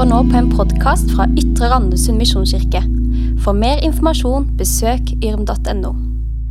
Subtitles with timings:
[0.00, 2.80] hører nå på en podkast fra Ytre Randesund misjonskirke.
[3.44, 5.90] For mer informasjon, besøk yrm.no.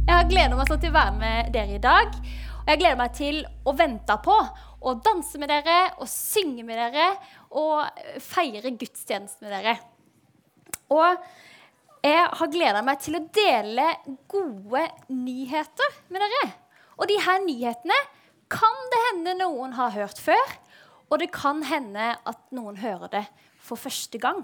[0.05, 2.13] Jeg har gleda meg sånn til å være med dere i dag.
[2.59, 6.77] Og jeg gleder meg til å vente på å danse med dere og synge med
[6.77, 7.07] dere
[7.57, 9.75] og feire gudstjeneste med dere.
[10.93, 13.89] Og jeg har gleda meg til å dele
[14.29, 16.47] gode nyheter med dere.
[17.01, 17.97] Og de her nyhetene
[18.53, 20.59] kan det hende noen har hørt før.
[21.09, 23.25] Og det kan hende at noen hører det
[23.65, 24.43] for første gang.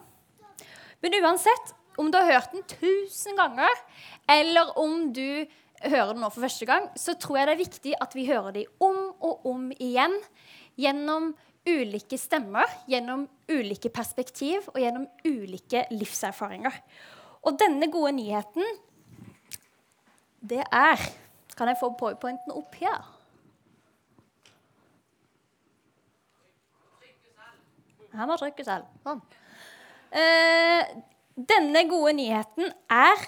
[1.03, 3.71] Men uansett, om du har hørt den tusen ganger,
[4.29, 5.45] eller om du
[5.85, 8.55] hører den nå for første gang, så tror jeg det er viktig at vi hører
[8.55, 10.15] dem om og om igjen.
[10.79, 11.33] Gjennom
[11.65, 16.75] ulike stemmer, gjennom ulike perspektiv og gjennom ulike livserfaringer.
[17.45, 18.65] Og denne gode nyheten,
[20.41, 21.01] det er
[21.55, 23.14] Kan jeg få powerpointen opp her?
[28.19, 28.89] Han må trykket selv.
[29.05, 29.21] Sånn.
[30.15, 30.95] Eh,
[31.35, 33.25] denne gode nyheten er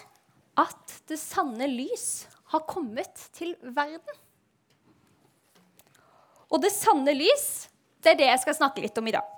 [0.58, 4.22] at det sanne lys har kommet til verden.
[6.48, 7.68] Og det sanne lys,
[8.04, 9.34] det er det jeg skal snakke litt om i dag.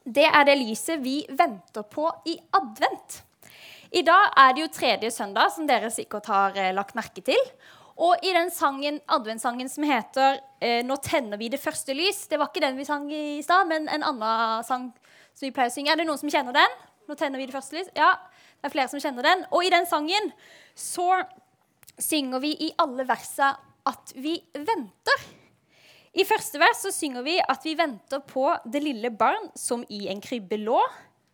[0.00, 3.20] Det er det lyset vi venter på i advent.
[3.92, 7.40] I dag er det jo tredje søndag, som dere sikkert har eh, lagt merke til.
[8.00, 12.38] Og i den sangen, adventssangen som heter eh, 'Nå tenner vi det første lys' Det
[12.40, 14.88] var ikke den vi sang i stad, men en annen sang
[15.34, 15.92] som vi pleier å synge.
[15.92, 16.78] Er det noen som kjenner den?
[17.08, 17.92] 'Nå tenner vi det første lys'?
[17.94, 18.14] Ja,
[18.60, 19.44] det er flere som kjenner den.
[19.52, 20.32] Og i den sangen
[20.74, 21.24] så
[22.00, 25.28] synger vi i alle versa at vi venter.
[26.16, 30.08] I første vers så synger vi at vi venter på det lille barn som i
[30.08, 30.80] en krybbe lå.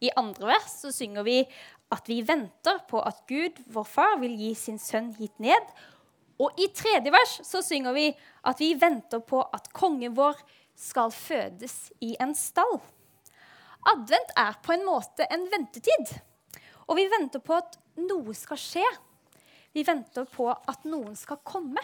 [0.02, 1.44] I andre vers så synger vi
[1.94, 5.62] at vi venter på at Gud, vår far, vil gi sin sønn hit ned
[6.42, 8.10] og i tredje vers så synger vi
[8.46, 10.36] at vi venter på at kongen vår
[10.76, 12.76] skal fødes i en stall.
[13.86, 16.12] Advent er på en måte en ventetid.
[16.86, 18.84] Og vi venter på at noe skal skje.
[19.72, 21.80] Vi venter på at noen skal komme.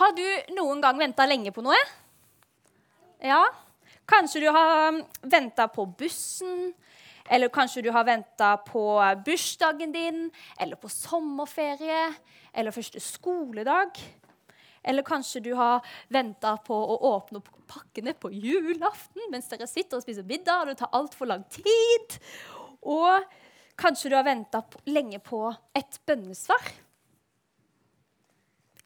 [0.00, 0.24] Har du
[0.56, 1.78] noen gang venta lenge på noe?
[3.22, 3.44] Ja.
[4.08, 6.72] Kanskje du har venta på bussen,
[7.30, 8.84] eller kanskje du har venta på
[9.24, 10.30] bursdagen din,
[10.60, 12.12] eller på sommerferie,
[12.52, 13.96] eller første skoledag.
[14.84, 15.80] Eller kanskje du har
[16.12, 20.68] venta på å åpne opp pakkene på julaften mens dere sitter og spiser middag, og
[20.68, 22.18] det tar altfor lang tid.
[22.84, 23.24] Og
[23.80, 26.72] kanskje du har venta lenge på et bønnesvar.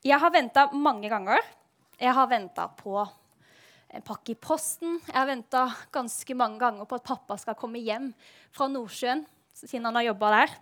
[0.07, 1.43] Jeg har venta mange ganger.
[1.99, 3.03] Jeg har venta på
[3.89, 4.99] en pakke i posten.
[5.07, 8.11] Jeg har venta ganske mange ganger på at pappa skal komme hjem
[8.55, 9.25] fra Nordsjøen
[9.59, 10.57] siden han har jobba der.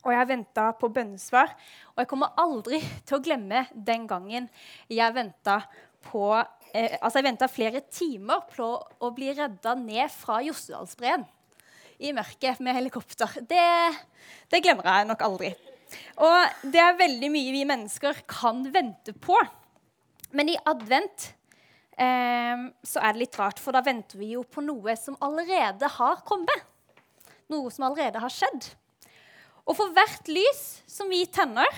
[0.00, 1.52] Og jeg har venta på bønnesvar.
[1.92, 4.48] Og jeg kommer aldri til å glemme den gangen
[4.88, 5.60] jeg venta
[6.06, 11.26] på eh, Altså, jeg venta flere timer på å bli redda ned fra Jostedalsbreen
[12.00, 13.34] i mørket med helikopter.
[13.44, 13.66] Det,
[14.48, 15.50] det glemmer jeg nok aldri.
[16.22, 19.36] Og det er veldig mye vi mennesker kan vente på.
[20.32, 21.32] Men i advent
[21.96, 26.22] så er det litt rart, for da venter vi jo på noe som allerede har
[26.28, 26.68] kommet.
[27.52, 28.70] Noe som allerede har skjedd.
[29.68, 31.68] Og for hvert lys som vi tenner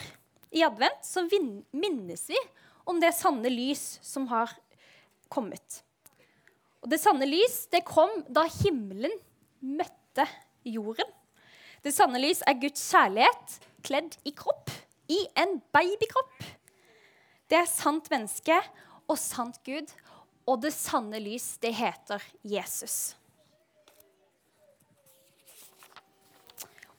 [0.53, 2.39] i advent, så minnes vi
[2.89, 4.53] om det sanne lys som har
[5.33, 5.83] kommet.
[6.83, 9.15] Og det sanne lys det kom da himmelen
[9.63, 10.27] møtte
[10.67, 11.09] jorden.
[11.83, 14.71] Det sanne lys er Guds kjærlighet kledd i kropp,
[15.11, 16.45] i en babykropp.
[17.51, 18.57] Det er sant menneske
[19.11, 19.91] og sant Gud,
[20.47, 23.15] og det sanne lys, det heter Jesus.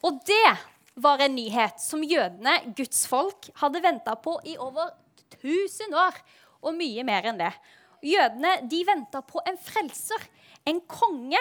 [0.03, 0.55] Og det
[0.99, 4.91] var en nyhet som jødene, Guds folk, hadde venta på i over
[5.39, 6.17] 1000 år,
[6.63, 7.51] og mye mer enn det.
[8.03, 10.27] Jødene de venta på en frelser,
[10.67, 11.39] en konge.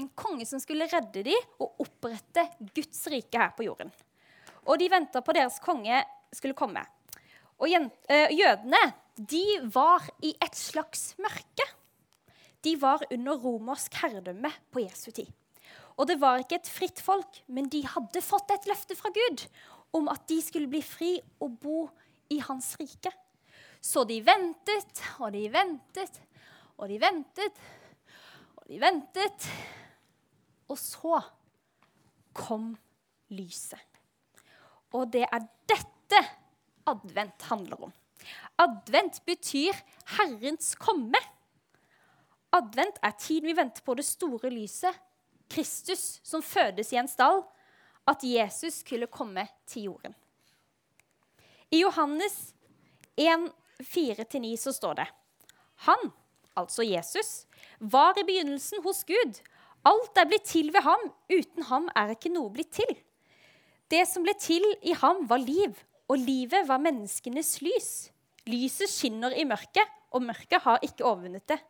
[0.00, 3.92] En konge som skulle redde dem og opprette Guds rike her på jorden.
[4.64, 6.00] Og de venta på deres konge
[6.32, 6.82] skulle komme.
[7.60, 8.80] Og jødene
[9.20, 9.44] de
[9.74, 11.66] var i et slags mørke.
[12.64, 15.28] De var under romersk herredømme på Jesu tid.
[16.00, 19.44] Og det var ikke et fritt folk, men de hadde fått et løfte fra Gud
[19.96, 21.82] om at de skulle bli fri og bo
[22.32, 23.12] i hans rike.
[23.80, 26.20] Så de ventet og de ventet
[26.78, 27.60] og de ventet
[28.56, 29.48] og de ventet.
[30.70, 31.18] Og så
[32.36, 32.72] kom
[33.34, 33.80] lyset.
[34.96, 36.20] Og det er dette
[36.90, 37.92] advent handler om.
[38.60, 39.76] Advent betyr
[40.16, 41.20] Herrens komme.
[42.52, 44.94] Advent er tiden vi venter på det store lyset,
[45.50, 47.42] Kristus som fødes i en stall,
[48.10, 50.14] at Jesus skulle komme til jorden.
[51.70, 52.54] I Johannes
[53.16, 53.50] 1,
[53.82, 55.06] 4-9 så står det
[55.86, 56.10] Han,
[56.58, 57.46] altså Jesus,
[57.78, 59.38] var i begynnelsen hos Gud.
[59.86, 61.06] Alt er blitt til ved ham.
[61.30, 62.90] Uten ham er ikke noe blitt til.
[63.90, 65.78] Det som ble til i ham, var liv,
[66.10, 67.90] og livet var menneskenes lys.
[68.50, 71.60] Lyset skinner i mørket, og mørket har ikke overvunnet det.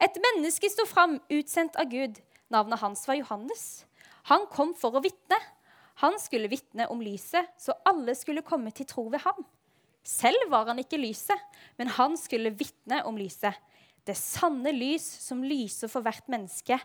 [0.00, 2.16] Et menneske sto fram, utsendt av Gud.
[2.52, 3.84] Navnet hans var Johannes.
[4.32, 5.36] Han kom for å vitne.
[6.00, 9.44] Han skulle vitne om lyset, så alle skulle komme til tro ved ham.
[10.08, 11.38] Selv var han ikke lyset,
[11.78, 13.54] men han skulle vitne om lyset.
[14.02, 16.80] Det sanne lys som lyser for hvert menneske,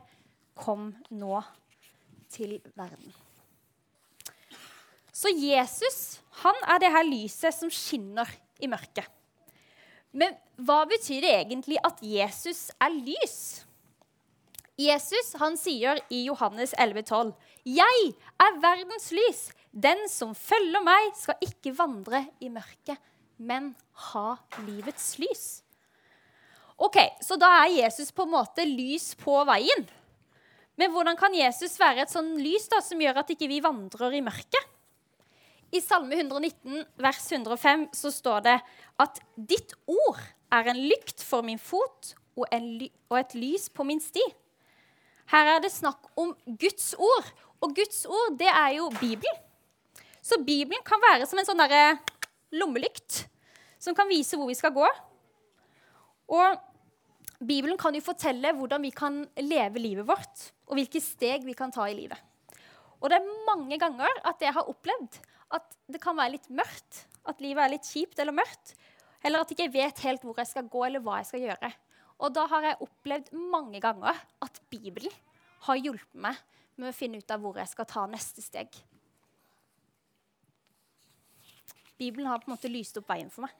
[0.57, 1.39] kom nå
[2.33, 3.15] til verden.
[5.18, 8.30] Så Jesus han er det her lyset som skinner
[8.62, 9.08] i mørket.
[10.14, 13.40] Men hva betyr det egentlig at Jesus er lys?
[14.78, 17.34] Jesus han sier i Johannes 11,12.:
[17.66, 18.14] Jeg
[18.46, 19.48] er verdens lys.
[19.74, 22.98] Den som følger meg, skal ikke vandre i mørket,
[23.38, 23.74] men
[24.10, 25.46] ha livets lys.
[26.78, 29.86] Ok, Så da er Jesus på en måte lys på veien.
[30.78, 34.14] Men hvordan kan Jesus være et sånn lys da, som gjør at ikke vi vandrer
[34.14, 34.77] i mørket?
[35.72, 38.58] I Salme 119, vers 105, så står det
[39.04, 40.19] at 'ditt ord
[40.52, 42.48] er en lykt for min fot og,
[43.10, 44.36] og et lys på min sti'.
[45.28, 49.44] Her er det snakk om Guds ord, og Guds ord det er jo Bibelen.
[50.22, 51.98] Så Bibelen kan være som en sånn derre
[52.56, 53.25] lommelykt
[53.80, 54.88] som kan vise hvor vi skal gå.
[56.31, 56.64] Og
[57.44, 61.72] Bibelen kan jo fortelle hvordan vi kan leve livet vårt, og hvilke steg vi kan
[61.72, 62.18] ta i livet.
[62.98, 65.19] Og det er mange ganger at jeg har opplevd
[65.54, 67.04] at det kan være litt mørkt.
[67.28, 68.74] At livet er litt kjipt eller mørkt.
[69.26, 71.72] Eller at jeg ikke vet helt hvor jeg skal gå, eller hva jeg skal gjøre.
[72.18, 75.14] Og da har jeg opplevd mange ganger at Bibelen
[75.68, 76.38] har hjulpet meg
[76.78, 78.72] med å finne ut av hvor jeg skal ta neste steg.
[81.98, 83.54] Bibelen har på en måte lyst opp veien for meg.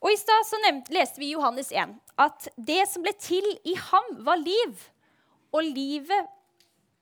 [0.00, 4.40] Og I stad leste vi Johannes 1 at det som ble til i ham, var
[4.40, 4.76] liv.
[5.52, 6.28] Og livet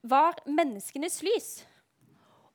[0.03, 1.49] var menneskenes lys.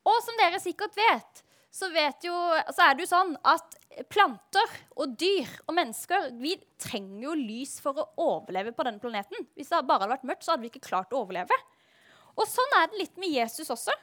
[0.09, 2.33] Og som dere sikkert vet, så, vet jo,
[2.73, 3.75] så er det jo sånn at
[4.09, 9.45] planter og dyr og mennesker vi trenger jo lys for å overleve på denne planeten.
[9.57, 11.57] Hvis det bare hadde vært mørkt, så hadde vi ikke klart å overleve.
[12.39, 13.93] Og sånn er det litt med Jesus også.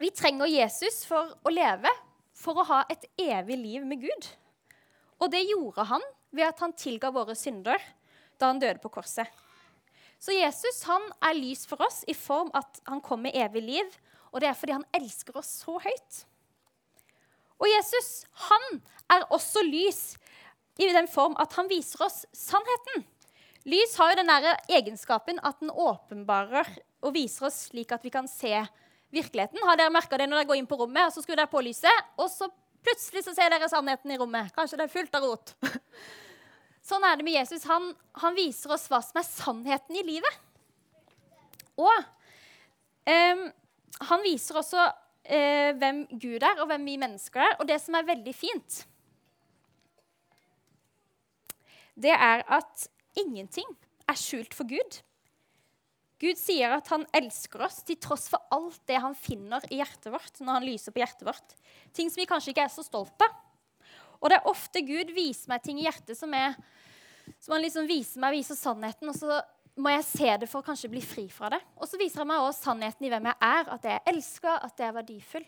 [0.00, 1.90] Vi trenger Jesus for å leve,
[2.34, 4.26] for å ha et evig liv med Gud.
[5.22, 6.02] Og det gjorde han
[6.34, 7.78] ved at han tilga våre synder
[8.40, 9.30] da han døde på korset.
[10.18, 13.96] Så Jesus han er lys for oss i form at han kom med evig liv,
[14.34, 16.20] og det er fordi han elsker oss så høyt.
[17.62, 18.64] Og Jesus han
[19.14, 20.02] er også lys
[20.82, 23.06] i den form at han viser oss sannheten.
[23.70, 26.68] Lys har jo den der egenskapen at den åpenbarer
[27.04, 28.52] og viser oss slik at vi kan se
[29.14, 29.62] virkeligheten.
[29.64, 31.62] Har dere merka det når dere går inn på rommet, og så skrur dere på
[31.64, 32.50] lyset, og så
[32.84, 34.50] plutselig så ser dere sannheten i rommet?
[34.56, 35.54] Kanskje det er fullt av rot.
[36.88, 37.64] Sånn er det med Jesus.
[37.70, 40.40] Han, han viser oss hva som er sannheten i livet.
[41.80, 41.94] Og
[43.08, 43.46] um,
[44.02, 44.82] han viser også
[45.24, 47.56] eh, hvem Gud er, og hvem vi mennesker er.
[47.60, 48.82] Og det som er veldig fint,
[51.94, 52.88] det er at
[53.20, 53.68] ingenting
[54.10, 55.00] er skjult for Gud.
[56.22, 60.12] Gud sier at han elsker oss til tross for alt det han finner i hjertet
[60.14, 60.40] vårt.
[60.40, 61.56] når han lyser på hjertet vårt.
[61.92, 63.34] Ting som vi kanskje ikke er så stolt av.
[64.20, 66.54] Og det er ofte Gud viser meg ting i hjertet som, er,
[67.42, 69.42] som han liksom viser meg, viser sannheten, og så
[69.74, 71.60] må jeg se det for å kanskje bli fri fra det.
[71.80, 74.58] Og så viser han meg også sannheten i hvem jeg er, at jeg er elska,
[74.62, 75.46] at jeg er verdifull.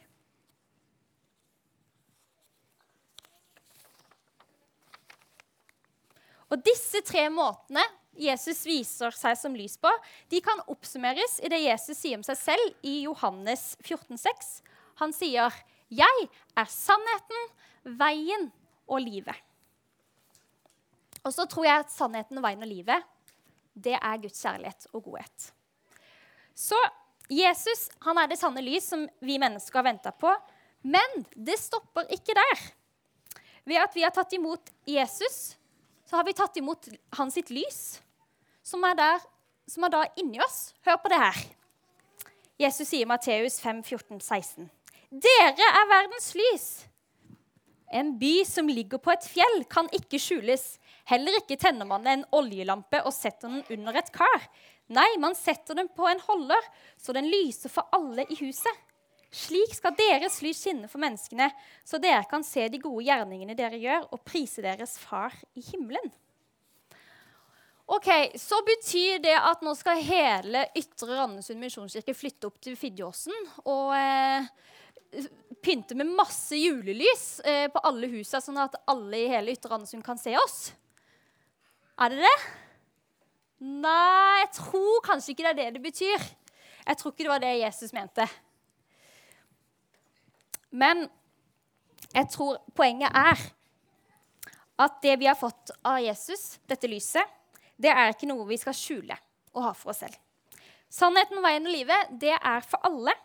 [6.46, 7.82] Og disse tre måtene
[8.16, 9.90] Jesus viser seg som lys på,
[10.32, 14.54] de kan oppsummeres i det Jesus sier om seg selv i Johannes 14, 14,6.
[15.02, 15.52] Han sier,
[15.92, 17.42] 'Jeg er sannheten,
[17.84, 18.50] veien
[18.88, 19.36] og livet'.
[21.24, 23.04] Og så tror jeg at sannheten, veien og livet
[23.76, 25.50] det er Guds kjærlighet og godhet.
[26.56, 26.78] Så
[27.30, 30.32] Jesus han er det sanne lys som vi mennesker har venta på.
[30.86, 32.66] Men det stopper ikke der.
[33.66, 35.56] Ved at vi har tatt imot Jesus,
[36.06, 36.86] så har vi tatt imot
[37.18, 37.80] hans lys,
[38.62, 39.24] som er, der,
[39.66, 40.70] som er da inni oss.
[40.86, 41.40] Hør på det her.
[42.62, 44.70] Jesus sier i Matteus 5, 14, 16.
[45.10, 46.68] Dere er verdens lys.
[47.92, 50.64] En by som ligger på et fjell, kan ikke skjules.
[51.06, 54.48] Heller ikke tenner man en oljelampe og setter den under et kar.
[54.90, 58.84] Nei, man setter den på en holder, så den lyser for alle i huset.
[59.36, 61.48] Slik skal deres lys skinne for menneskene,
[61.84, 66.14] så dere kan se de gode gjerningene dere gjør, og prise deres far i himmelen.
[67.86, 73.36] Ok, Så betyr det at nå skal hele Ytre Randesund misjonskirke flytte opp til Fidjåsen
[73.62, 74.48] og eh,
[75.62, 80.02] pynte med masse julelys eh, på alle husa, sånn at alle i hele Ytre Randesund
[80.06, 80.72] kan se oss?
[81.96, 82.38] Er det det?
[83.64, 86.24] Nei, jeg tror kanskje ikke det er det det betyr.
[86.86, 88.26] Jeg tror ikke det var det Jesus mente.
[90.76, 91.06] Men
[92.12, 93.40] jeg tror poenget er
[94.84, 97.24] at det vi har fått av Jesus, dette lyset,
[97.80, 99.16] det er ikke noe vi skal skjule
[99.56, 100.18] og ha for oss selv.
[100.92, 103.16] Sannheten, veien og livet, det er for alle.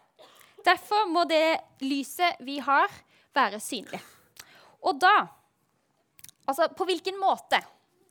[0.63, 2.88] Derfor må det lyset vi har,
[3.36, 4.00] være synlig.
[4.82, 5.13] Og da
[6.50, 7.60] Altså, på hvilken måte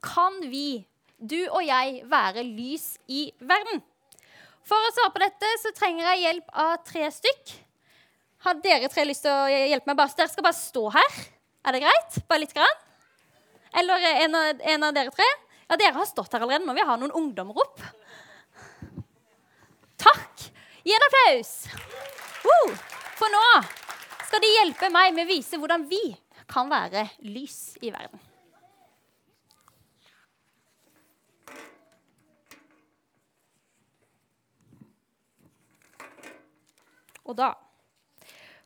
[0.04, 0.83] kan vi,
[1.16, 3.83] du og jeg, være lys i verden?
[4.66, 7.52] For å svare på dette så trenger jeg hjelp av tre stykk.
[8.47, 10.00] Har dere tre lyst til å hjelpe meg?
[10.16, 11.19] Dere skal bare stå her.
[11.66, 12.21] Er det greit?
[12.28, 12.78] Bare litt grann?
[13.76, 15.26] Eller en av, en av dere tre?
[15.69, 16.66] Ja, dere har stått her allerede.
[16.71, 17.83] Vil jeg ha noen ungdommer opp.
[20.00, 20.49] Takk.
[20.87, 21.52] Gi en applaus.
[22.40, 22.73] Uh,
[23.21, 23.45] for nå
[24.30, 26.00] skal de hjelpe meg med å vise hvordan vi
[26.50, 28.30] kan være lys i verden.
[37.31, 37.53] Og da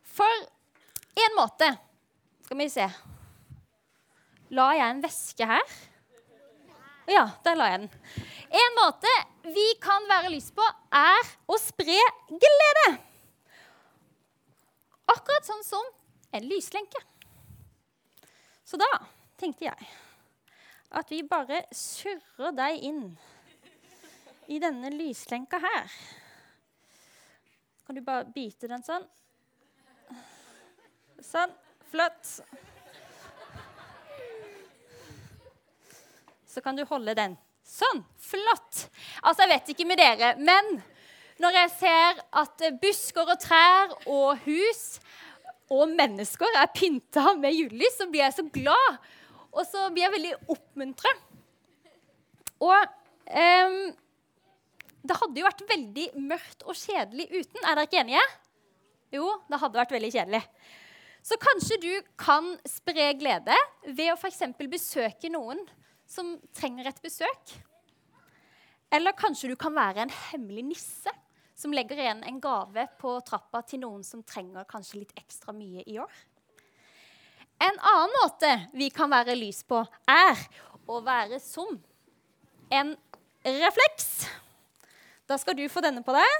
[0.01, 0.45] For
[1.25, 1.69] en måte
[2.45, 2.87] Skal vi se
[4.55, 5.75] La jeg en væske her?
[7.09, 7.89] Ja, der la jeg den.
[8.55, 9.11] En måte
[9.53, 10.63] vi kan være lys på,
[10.95, 11.97] er å spre
[12.29, 12.85] glede.
[15.11, 15.89] Akkurat sånn som
[16.33, 17.01] en lyslenke.
[18.65, 18.89] Så da
[19.41, 19.89] tenkte jeg
[20.97, 23.03] at vi bare surrer deg inn
[24.49, 25.89] i denne lyslenka her.
[27.85, 29.03] Kan du bare bite den sånn?
[31.21, 31.51] Sånn.
[31.91, 32.31] Flott.
[36.49, 37.35] Så kan du holde den.
[37.65, 38.01] Sånn.
[38.17, 38.87] Flott.
[39.21, 40.79] Altså, jeg vet ikke med dere, men
[41.43, 44.83] når jeg ser at busker og trær og hus
[45.73, 48.97] og mennesker er pynta med julelys, så blir jeg så glad.
[49.51, 51.13] Og så blir jeg veldig oppmuntra.
[52.65, 52.95] Og
[53.29, 53.79] um,
[55.07, 57.61] det hadde jo vært veldig mørkt og kjedelig uten.
[57.61, 58.25] Er dere ikke enige?
[59.15, 60.41] Jo, det hadde vært veldig kjedelig.
[61.25, 63.55] Så kanskje du kan spre glede
[63.87, 64.43] ved å f.eks.
[64.69, 65.61] besøke noen
[66.09, 67.55] som trenger et besøk.
[68.93, 71.13] Eller kanskje du kan være en hemmelig nisse
[71.57, 75.85] som legger igjen en gave på trappa til noen som trenger kanskje litt ekstra mye
[75.87, 76.13] i år.
[77.63, 79.79] En annen måte vi kan være lys på,
[80.11, 80.41] er
[80.85, 81.77] å være som
[82.69, 82.91] en
[83.45, 84.27] refleks.
[85.25, 86.33] Da skal du få denne på deg.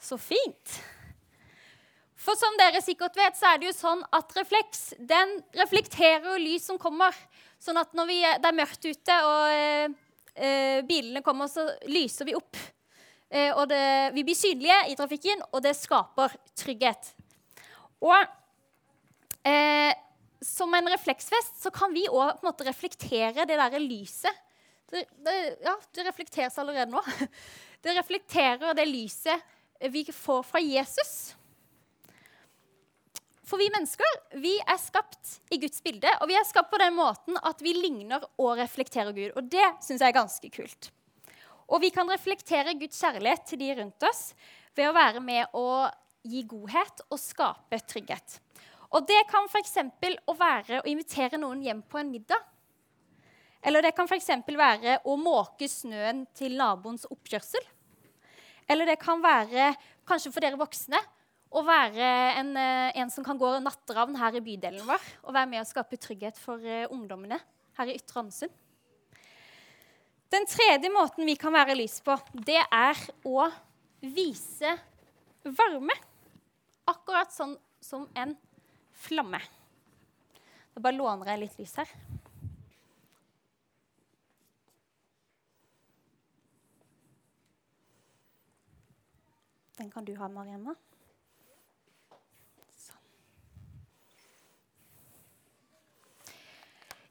[0.00, 0.74] Så fint.
[2.20, 6.42] For som dere sikkert vet, så er det jo sånn at refleks den reflekterer jo
[6.42, 7.16] lys som kommer.
[7.60, 9.94] Sånn at når vi, det er mørkt ute og eh,
[10.34, 12.60] eh, bilene kommer, så lyser vi opp.
[13.30, 13.80] Eh, og det,
[14.12, 17.14] vi blir synlige i trafikken, og det skaper trygghet.
[18.04, 18.18] Og
[19.48, 19.96] eh,
[20.44, 24.49] som en refleksfest så kan vi òg reflektere det derre lyset
[24.90, 27.02] det, det, ja, det reflekteres allerede nå.
[27.80, 29.40] Det reflekterer det lyset
[29.88, 31.12] vi får fra Jesus.
[33.48, 36.92] For vi mennesker vi er skapt i Guds bilde, og vi er skapt på den
[36.94, 39.32] måten at vi ligner og reflekterer Gud.
[39.32, 40.90] Og det syns jeg er ganske kult.
[41.70, 44.22] Og vi kan reflektere Guds kjærlighet til de rundt oss
[44.76, 45.88] ved å være med å
[46.26, 48.38] gi godhet og skape trygghet.
[48.90, 49.76] Og det kan f.eks.
[50.26, 52.42] å være å invitere noen hjem på en middag.
[53.62, 54.30] Eller det kan f.eks.
[54.46, 57.64] være å måke snøen til naboens oppkjørsel.
[58.70, 59.72] Eller det kan være,
[60.08, 61.00] kanskje for dere voksne,
[61.50, 65.50] å være en, eh, en som kan gå natteravn her i bydelen vår og være
[65.50, 67.40] med å skape trygghet for uh, ungdommene
[67.74, 68.52] her i Ytre Andesund.
[70.30, 72.14] Den tredje måten vi kan være lys på,
[72.46, 73.48] det er å
[74.14, 74.76] vise
[75.42, 75.96] varme.
[76.86, 78.36] Akkurat sånn som en
[78.94, 79.42] flamme.
[80.70, 81.90] Da bare låner jeg litt lys her.
[89.80, 90.74] Den kan du ha, Mariemma.
[92.76, 93.04] Sånn.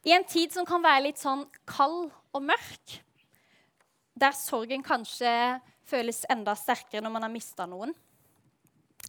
[0.05, 2.99] I en tid som kan være litt sånn kald og mørk,
[4.21, 5.31] der sorgen kanskje
[5.89, 7.95] føles enda sterkere når man har mista noen,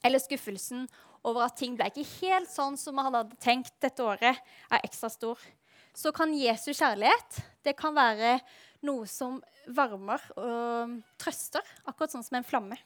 [0.01, 0.87] eller skuffelsen
[1.29, 4.41] over at ting ble ikke helt sånn som man hadde tenkt dette året,
[4.73, 5.43] er ekstra stor,
[5.93, 8.39] så kan Jesu kjærlighet det kan være
[8.89, 9.37] noe som
[9.69, 12.81] varmer og trøster, akkurat sånn som en flamme.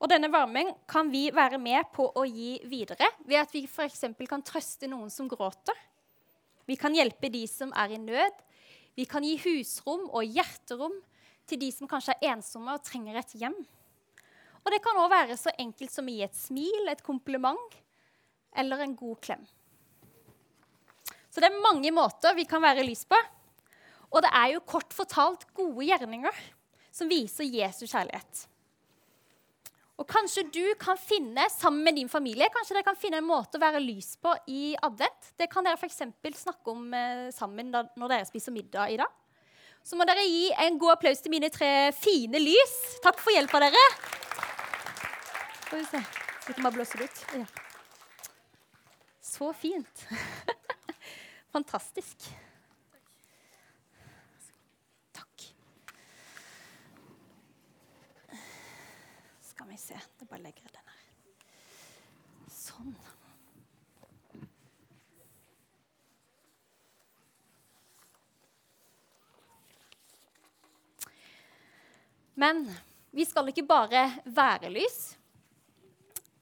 [0.00, 4.06] Og denne varmen kan vi være med på å gi videre ved at vi f.eks.
[4.28, 5.76] kan trøste noen som gråter.
[6.64, 8.38] Vi kan hjelpe de som er i nød.
[8.96, 10.96] Vi kan gi husrom og hjerterom
[11.50, 13.56] til de som kanskje er ensomme og trenger et hjem.
[14.60, 17.76] Og det kan òg være så enkelt som å gi et smil, et kompliment
[18.56, 19.42] eller en god klem.
[21.30, 23.18] Så det er mange måter vi kan være lys på.
[24.10, 26.40] Og det er jo kort fortalt gode gjerninger
[26.90, 28.46] som viser Jesus kjærlighet.
[30.00, 33.58] Og Kanskje du kan finne sammen med din familie kanskje dere kan finne en måte
[33.58, 35.34] å være lys på i advent.
[35.36, 36.00] Det kan dere f.eks.
[36.40, 39.12] snakke om eh, sammen når dere spiser middag i dag.
[39.84, 42.74] Så må dere gi en god applaus til mine tre fine lys.
[43.04, 43.84] Takk for hjelpa, dere.
[45.66, 46.02] Skal vi se.
[46.46, 47.24] Vi kan bare blåse det ut?
[47.36, 47.46] Ja.
[49.20, 50.06] Så fint.
[51.54, 52.30] Fantastisk.
[59.70, 59.94] Vi se.
[59.94, 61.06] Jeg bare legger den her.
[62.50, 62.94] Sånn.
[72.40, 72.64] Men
[73.14, 74.98] vi skal ikke bare være lys.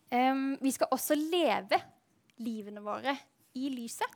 [0.08, 1.82] Um, vi skal også leve
[2.40, 3.12] livene våre
[3.58, 4.08] i lyset.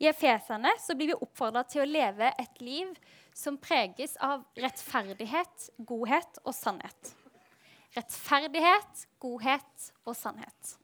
[0.00, 2.96] I Efeserne blir vi oppfordra til å leve et liv
[3.36, 7.16] som preges av rettferdighet, godhet og sannhet.
[7.96, 10.76] Rettferdighet, godhet og sannhet.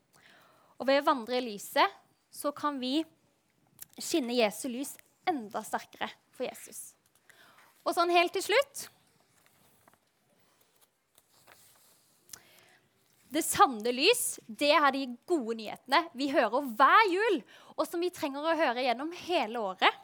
[0.81, 2.01] Og ved å vandre i lyset
[2.33, 3.03] så kan vi
[4.01, 4.95] skinne Jesu lys
[5.29, 6.95] enda sterkere for Jesus.
[7.85, 8.89] Og sånn helt til slutt
[13.33, 17.39] Det sanne lys, det er de gode nyhetene vi hører hver jul,
[17.81, 20.03] og som vi trenger å høre gjennom hele året.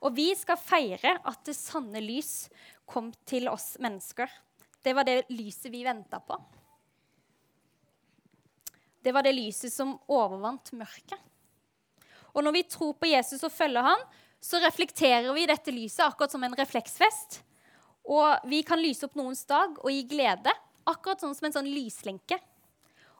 [0.00, 2.48] Og vi skal feire at det sanne lys
[2.88, 4.32] kom til oss mennesker.
[4.82, 6.38] Det var det lyset vi venta på.
[9.00, 11.18] Det var det lyset som overvant mørket.
[12.32, 14.02] Og når vi tror på Jesus og følger han,
[14.40, 17.40] så reflekterer vi dette lyset akkurat som en refleksfest.
[18.08, 20.52] Og vi kan lyse opp noens dag og gi glede
[20.88, 22.38] Akkurat sånn som en sånn lyslenke.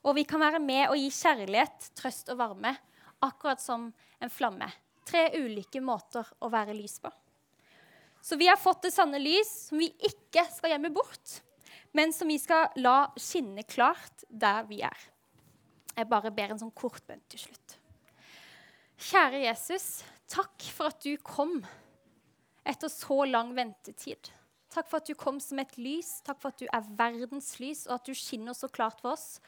[0.01, 2.73] Og vi kan være med og gi kjærlighet, trøst og varme,
[3.21, 4.67] akkurat som en flamme.
[5.07, 7.13] Tre ulike måter å være lys på.
[8.25, 11.37] Så vi har fått det sanne lys som vi ikke skal gjemme bort,
[11.97, 15.07] men som vi skal la skinne klart der vi er.
[15.97, 17.77] Jeg bare ber en sånn kort bønn til slutt.
[19.01, 21.59] Kjære Jesus, takk for at du kom
[22.69, 24.31] etter så lang ventetid.
[24.71, 26.21] Takk for at du kom som et lys.
[26.27, 29.41] Takk for at du er verdens lys, og at du skinner så klart for oss.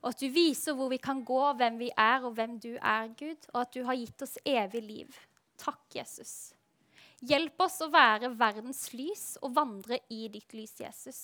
[0.00, 3.10] Og at du viser hvor vi kan gå, hvem vi er, og hvem du er,
[3.18, 3.48] Gud.
[3.52, 5.22] Og at du har gitt oss evig liv.
[5.60, 6.54] Takk, Jesus.
[7.24, 11.22] Hjelp oss å være verdens lys og vandre i ditt lys, Jesus.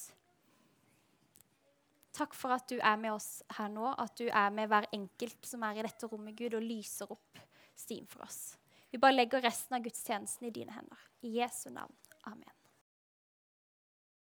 [2.12, 5.46] Takk for at du er med oss her nå, at du er med hver enkelt
[5.46, 7.42] som er i dette rommet, Gud, og lyser opp
[7.78, 8.56] stien for oss.
[8.90, 11.04] Vi bare legger resten av gudstjenesten i dine hender.
[11.22, 11.94] I Jesu navn.
[12.26, 12.59] Amen.